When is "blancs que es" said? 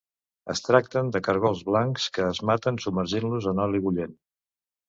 1.69-2.41